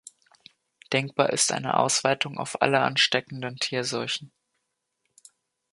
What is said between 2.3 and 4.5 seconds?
auf alle ansteckenden Tierseuchen.